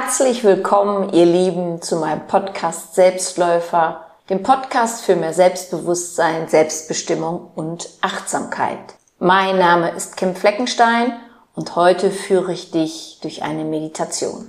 [0.00, 7.88] Herzlich willkommen, ihr Lieben, zu meinem Podcast Selbstläufer, dem Podcast für mehr Selbstbewusstsein, Selbstbestimmung und
[8.00, 8.78] Achtsamkeit.
[9.18, 11.14] Mein Name ist Kim Fleckenstein
[11.56, 14.46] und heute führe ich dich durch eine Meditation.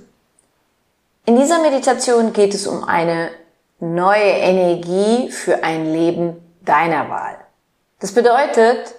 [1.26, 3.30] In dieser Meditation geht es um eine
[3.80, 7.36] neue Energie für ein Leben deiner Wahl.
[7.98, 8.94] Das bedeutet,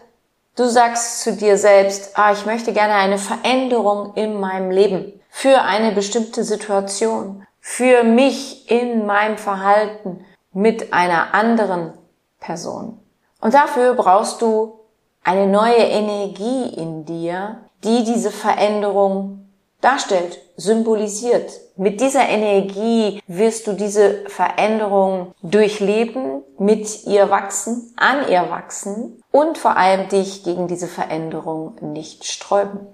[0.57, 5.61] du sagst zu dir selbst, ah, ich möchte gerne eine Veränderung in meinem Leben für
[5.61, 11.93] eine bestimmte Situation, für mich in meinem Verhalten mit einer anderen
[12.39, 12.99] Person.
[13.39, 14.79] Und dafür brauchst du
[15.23, 19.47] eine neue Energie in dir, die diese Veränderung
[19.79, 21.51] darstellt, symbolisiert.
[21.75, 29.57] Mit dieser Energie wirst du diese Veränderung durchleben, mit ihr wachsen, an ihr wachsen und
[29.57, 32.87] vor allem dich gegen diese Veränderung nicht sträuben.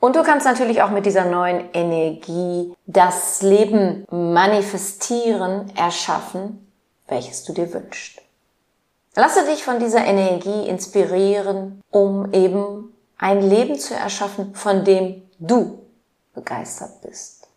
[0.00, 6.72] Und du kannst natürlich auch mit dieser neuen Energie das Leben manifestieren, erschaffen,
[7.06, 8.20] welches du dir wünschst.
[9.14, 15.80] Lasse dich von dieser Energie inspirieren, um eben ein Leben zu erschaffen, von dem du
[16.32, 17.48] begeistert bist.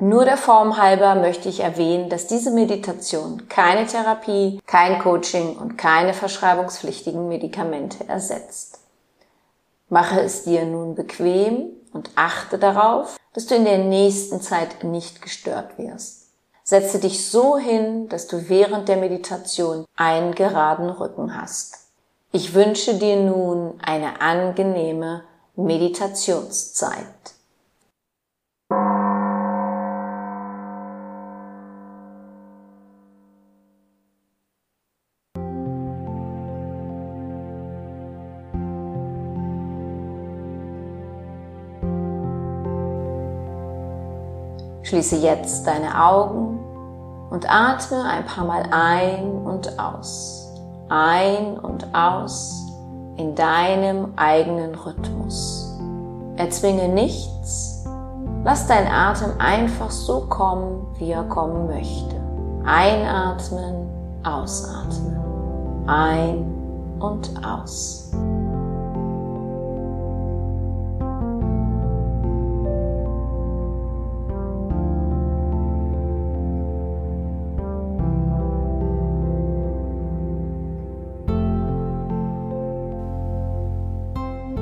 [0.00, 5.78] Nur der Form halber möchte ich erwähnen, dass diese Meditation keine Therapie, kein Coaching und
[5.78, 8.80] keine verschreibungspflichtigen Medikamente ersetzt.
[9.88, 15.22] Mache es dir nun bequem und achte darauf, dass du in der nächsten Zeit nicht
[15.22, 16.28] gestört wirst.
[16.62, 21.78] Setze dich so hin, dass du während der Meditation einen geraden Rücken hast.
[22.32, 25.24] Ich wünsche dir nun eine angenehme
[25.56, 27.33] Meditationszeit.
[44.94, 46.56] Schließe jetzt deine Augen
[47.28, 50.52] und atme ein paar Mal ein und aus.
[50.88, 52.64] Ein und aus
[53.16, 55.76] in deinem eigenen Rhythmus.
[56.36, 57.84] Erzwinge nichts.
[58.44, 62.14] Lass dein Atem einfach so kommen, wie er kommen möchte.
[62.64, 63.88] Einatmen,
[64.22, 65.18] ausatmen.
[65.88, 66.54] Ein
[67.00, 68.12] und aus.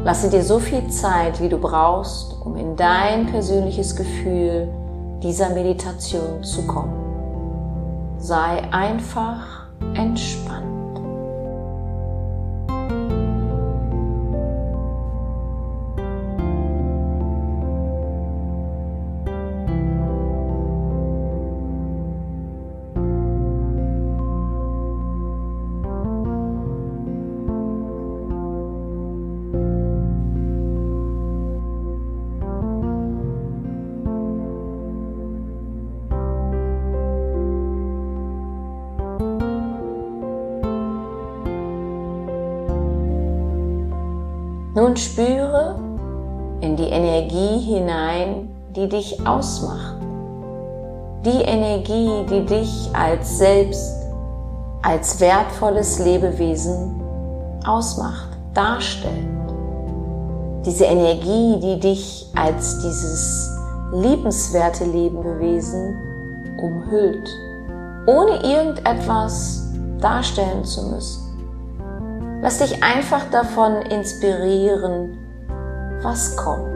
[0.05, 4.69] Lasse dir so viel Zeit, wie du brauchst, um in dein persönliches Gefühl
[5.23, 8.19] dieser Meditation zu kommen.
[8.19, 10.72] Sei einfach entspannt.
[44.93, 45.75] Nun spüre
[46.61, 49.97] in die Energie hinein, die dich ausmacht.
[51.25, 53.91] Die Energie, die dich als Selbst,
[54.83, 57.01] als wertvolles Lebewesen
[57.65, 59.15] ausmacht, darstellt.
[60.67, 63.49] Diese Energie, die dich als dieses
[63.95, 65.97] liebenswerte Lebewesen
[66.61, 67.31] umhüllt,
[68.07, 69.63] ohne irgendetwas
[70.03, 71.22] darstellen zu müssen.
[72.43, 75.17] Lass dich einfach davon inspirieren,
[76.03, 76.72] was kommt.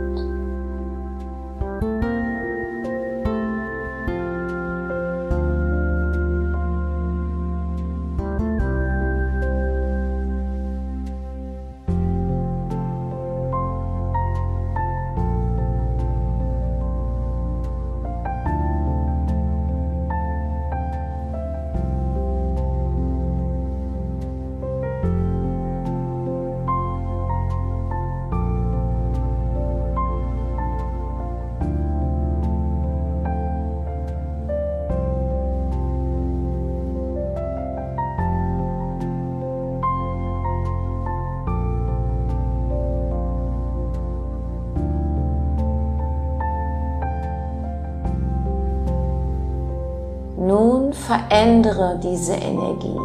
[51.06, 52.98] Verändere diese Energie.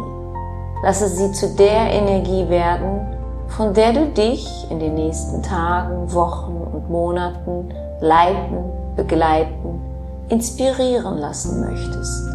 [0.82, 3.06] Lasse sie zu der Energie werden,
[3.48, 9.80] von der du dich in den nächsten Tagen, Wochen und Monaten leiten begleiten,
[10.28, 12.28] inspirieren lassen möchtest.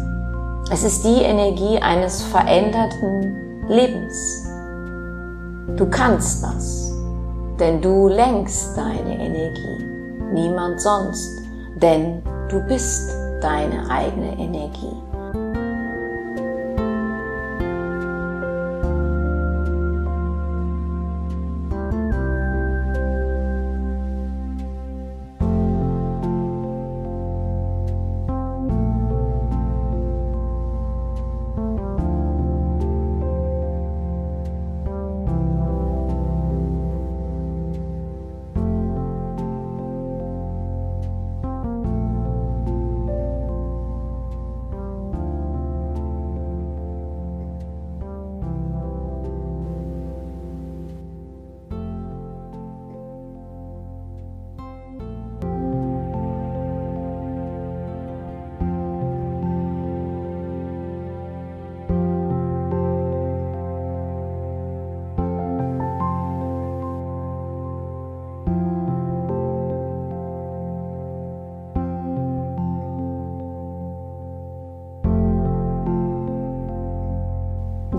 [0.70, 4.44] Es ist die Energie eines veränderten Lebens.
[5.76, 6.92] Du kannst das,
[7.58, 9.84] denn du lenkst deine Energie,
[10.32, 11.40] niemand sonst,
[11.76, 14.96] denn du bist deine eigene Energie.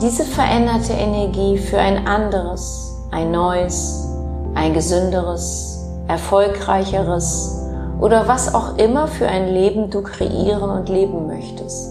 [0.01, 4.07] Diese veränderte Energie für ein anderes, ein neues,
[4.55, 7.65] ein gesünderes, erfolgreicheres
[7.99, 11.89] oder was auch immer für ein Leben du kreieren und leben möchtest.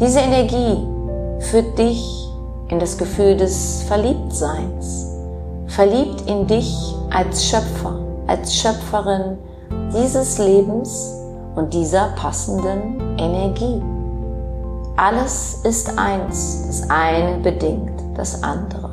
[0.00, 0.84] Diese Energie
[1.38, 2.28] führt dich
[2.68, 5.06] in das Gefühl des Verliebtseins,
[5.68, 9.38] verliebt in dich als Schöpfer, als Schöpferin
[9.94, 11.14] dieses Lebens
[11.54, 13.80] und dieser passenden Energie.
[14.96, 18.83] Alles ist eins, das eine bedingt das andere.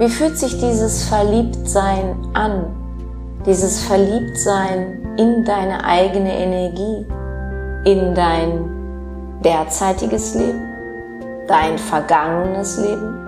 [0.00, 2.74] Wie fühlt sich dieses Verliebtsein an?
[3.44, 7.04] Dieses Verliebtsein in deine eigene Energie,
[7.84, 8.64] in dein
[9.44, 10.62] derzeitiges Leben,
[11.46, 13.26] dein vergangenes Leben,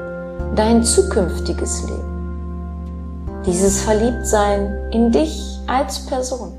[0.57, 3.43] dein zukünftiges Leben.
[3.45, 6.55] Dieses Verliebtsein in dich als Person.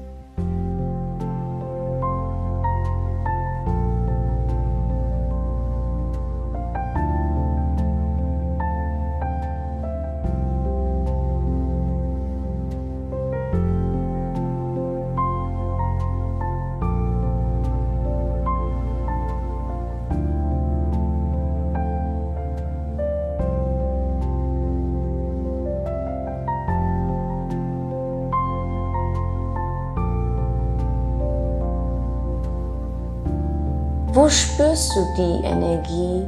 [34.15, 36.23] Wo spürst du die Energie,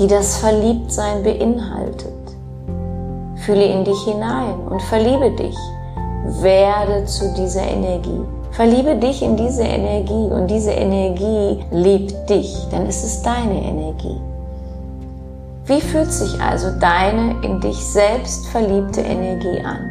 [0.00, 2.12] die das Verliebtsein beinhaltet?
[3.36, 5.56] Fühle in dich hinein und verliebe dich.
[6.42, 8.20] Werde zu dieser Energie.
[8.50, 14.20] Verliebe dich in diese Energie und diese Energie liebt dich, denn es ist deine Energie.
[15.66, 19.87] Wie fühlt sich also deine in dich selbst verliebte Energie an?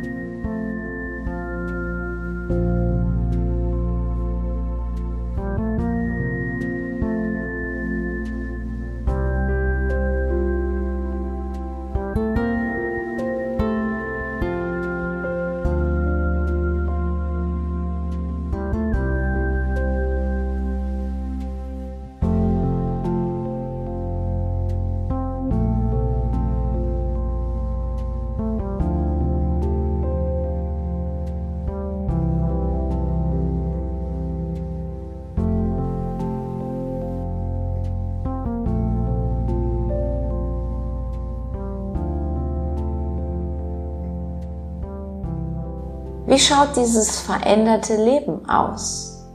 [46.28, 49.26] Wie schaut dieses veränderte Leben aus,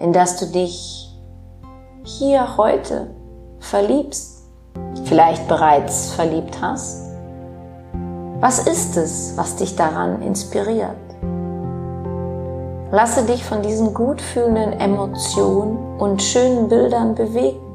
[0.00, 1.08] in das du dich
[2.02, 3.14] hier heute
[3.60, 4.48] verliebst,
[5.04, 7.04] vielleicht bereits verliebt hast?
[8.40, 10.96] Was ist es, was dich daran inspiriert?
[12.90, 17.69] Lasse dich von diesen gut fühlenden Emotionen und schönen Bildern bewegen.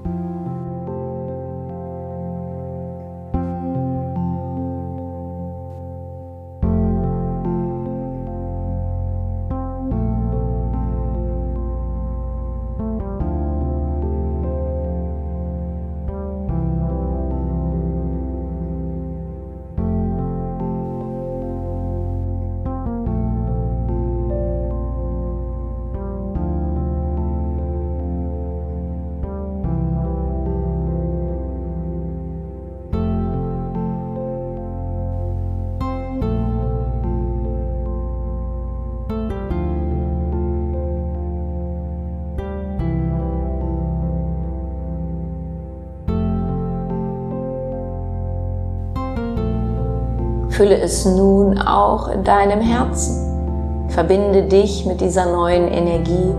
[50.55, 53.89] Fülle es nun auch in deinem Herzen.
[53.89, 56.33] Verbinde dich mit dieser neuen Energie.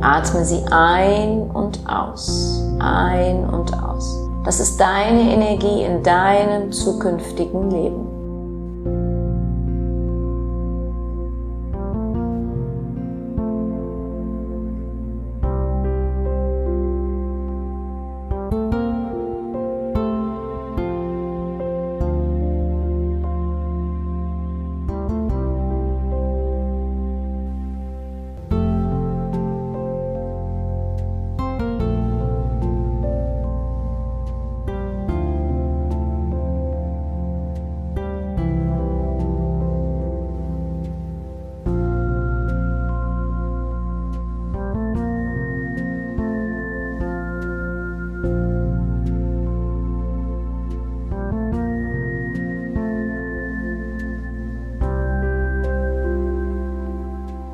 [0.00, 4.16] Atme sie ein und aus, ein und aus.
[4.46, 8.09] Das ist deine Energie in deinem zukünftigen Leben.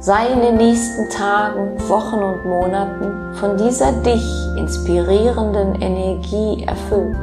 [0.07, 4.25] Sei in den nächsten Tagen, Wochen und Monaten von dieser dich
[4.57, 7.19] inspirierenden Energie erfüllt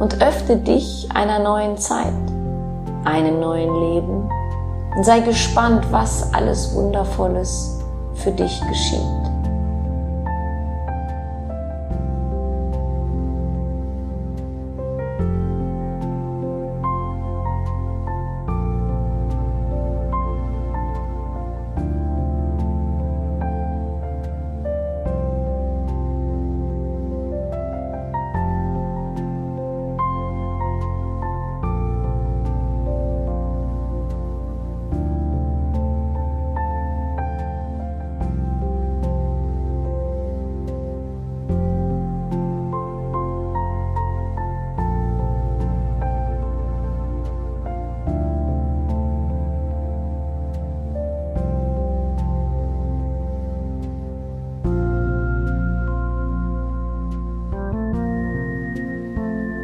[0.00, 2.14] und öffne dich einer neuen Zeit,
[3.04, 4.30] einem neuen Leben
[4.96, 7.78] und sei gespannt, was alles Wundervolles
[8.14, 9.17] für dich geschieht.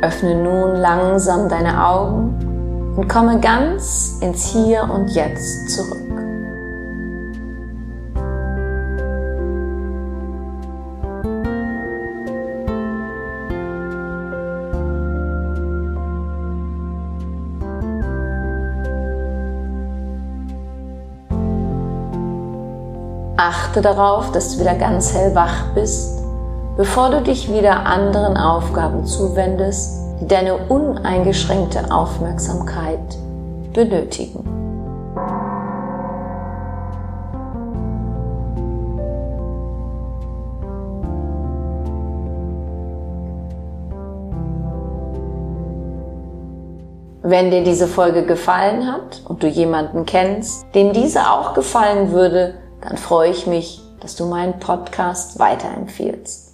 [0.05, 6.03] Öffne nun langsam deine Augen und komme ganz ins Hier und Jetzt zurück.
[23.39, 26.24] Achte darauf, dass du wieder ganz hellwach bist
[26.77, 32.99] bevor du dich wieder anderen Aufgaben zuwendest, die deine uneingeschränkte Aufmerksamkeit
[33.73, 34.51] benötigen.
[47.27, 52.55] Wenn dir diese Folge gefallen hat und du jemanden kennst, dem diese auch gefallen würde,
[52.83, 56.54] dann freue ich mich, dass du meinen Podcast weiterempfiehlst.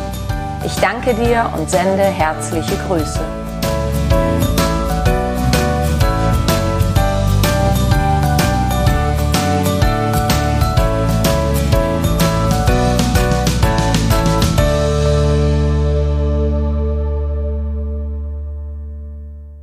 [0.63, 3.40] Ich danke dir und sende herzliche Grüße.